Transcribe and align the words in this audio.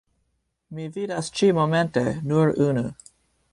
Mi 0.77 0.87
vidas 0.95 1.29
ĉi-momente 1.41 2.05
nur 2.33 2.53
unu. 2.71 2.87